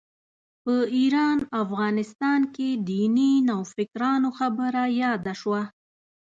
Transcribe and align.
په 0.63 0.75
ایران 0.97 1.37
افغانستان 1.63 2.41
کې 2.55 2.67
دیني 2.87 3.31
نوفکرانو 3.49 4.29
خبره 4.39 4.83
یاده 5.01 5.33
شوه. 5.41 5.63